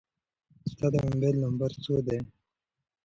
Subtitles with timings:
[0.71, 2.19] ستا د موبایل نمبر څو دی؟